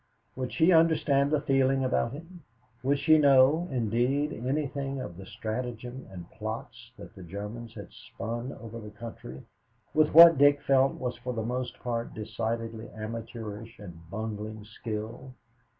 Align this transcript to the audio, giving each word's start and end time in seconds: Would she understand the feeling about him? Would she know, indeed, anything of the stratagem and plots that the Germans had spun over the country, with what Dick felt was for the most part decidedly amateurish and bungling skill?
Would 0.35 0.51
she 0.51 0.71
understand 0.71 1.29
the 1.29 1.41
feeling 1.41 1.83
about 1.83 2.13
him? 2.13 2.41
Would 2.81 2.97
she 2.97 3.19
know, 3.19 3.67
indeed, 3.69 4.33
anything 4.33 4.99
of 4.99 5.15
the 5.15 5.27
stratagem 5.27 6.07
and 6.09 6.27
plots 6.31 6.91
that 6.97 7.13
the 7.13 7.21
Germans 7.21 7.75
had 7.75 7.91
spun 7.93 8.51
over 8.53 8.79
the 8.79 8.89
country, 8.89 9.43
with 9.93 10.11
what 10.11 10.39
Dick 10.39 10.59
felt 10.63 10.93
was 10.95 11.17
for 11.17 11.33
the 11.33 11.43
most 11.45 11.77
part 11.81 12.15
decidedly 12.15 12.89
amateurish 12.89 13.77
and 13.77 14.09
bungling 14.09 14.63
skill? 14.65 15.35